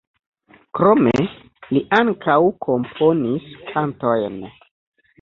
[0.79, 1.13] Krome
[1.77, 4.45] li ankaŭ komponis kantojn.